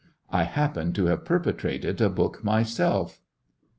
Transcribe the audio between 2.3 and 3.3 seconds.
myself.